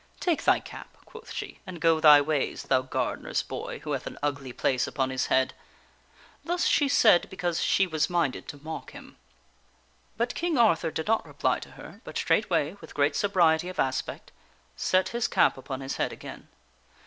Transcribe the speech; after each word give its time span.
"Take 0.29 0.45
thy 0.45 0.59
cap," 0.59 0.97
quoth 1.05 1.31
she," 1.31 1.59
and 1.67 1.79
go 1.79 1.99
thy 1.99 2.21
ways, 2.21 2.63
thou 2.63 2.81
gardener's 2.81 3.43
boy 3.43 3.81
who 3.83 3.91
hath 3.91 4.07
an 4.07 4.17
ugly 4.23 4.51
place 4.51 4.87
upon 4.87 5.11
his 5.11 5.27
head." 5.27 5.53
Thus 6.43 6.65
she 6.65 6.87
said 6.87 7.29
because 7.29 7.61
she 7.61 7.85
was 7.85 8.09
minded 8.09 8.47
to 8.47 8.57
mock 8.57 8.93
him. 8.93 9.17
But 10.17 10.33
King 10.33 10.57
Arthur 10.57 10.89
did 10.89 11.05
not 11.05 11.23
reply 11.23 11.59
to 11.59 11.71
her, 11.73 12.01
but 12.03 12.17
straightway, 12.17 12.75
with 12.81 12.95
great 12.95 13.15
sobriety 13.15 13.69
of 13.69 13.77
aspect, 13.79 14.31
set 14.75 15.09
his 15.09 15.27
cap 15.27 15.55
upon 15.55 15.81
his 15.81 15.97
head 15.97 16.11
again. 16.11 16.47